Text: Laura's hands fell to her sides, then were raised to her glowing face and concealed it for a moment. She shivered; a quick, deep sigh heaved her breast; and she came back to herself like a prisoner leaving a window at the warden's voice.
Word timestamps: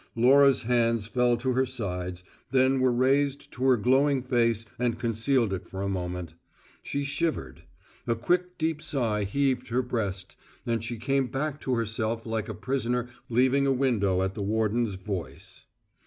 Laura's 0.15 0.63
hands 0.63 1.05
fell 1.05 1.37
to 1.37 1.53
her 1.53 1.63
sides, 1.63 2.23
then 2.49 2.79
were 2.79 2.91
raised 2.91 3.51
to 3.51 3.65
her 3.65 3.77
glowing 3.77 4.23
face 4.23 4.65
and 4.79 4.97
concealed 4.97 5.53
it 5.53 5.69
for 5.69 5.83
a 5.83 5.87
moment. 5.87 6.33
She 6.81 7.03
shivered; 7.03 7.61
a 8.07 8.15
quick, 8.15 8.57
deep 8.57 8.81
sigh 8.81 9.25
heaved 9.25 9.67
her 9.67 9.83
breast; 9.83 10.35
and 10.65 10.83
she 10.83 10.97
came 10.97 11.27
back 11.27 11.61
to 11.61 11.75
herself 11.75 12.25
like 12.25 12.49
a 12.49 12.55
prisoner 12.55 13.09
leaving 13.29 13.67
a 13.67 13.71
window 13.71 14.23
at 14.23 14.33
the 14.33 14.41
warden's 14.41 14.95
voice. 14.95 15.65